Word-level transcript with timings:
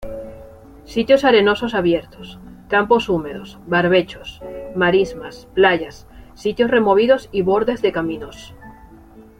Sitios 0.83 1.23
arenosos 1.25 1.75
abiertos, 1.75 2.39
campos 2.69 3.07
húmedos, 3.07 3.59
barbechos, 3.67 4.41
marismas, 4.75 5.47
playas, 5.53 6.07
sitios 6.33 6.71
removidos 6.71 7.29
y 7.31 7.43
bordes 7.43 7.83
de 7.83 7.91
caminos. 7.91 8.55